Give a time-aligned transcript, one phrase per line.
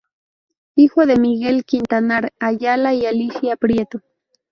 [0.75, 3.99] Hijo de Miguel Quintanar Ayala y Alicia Prieto.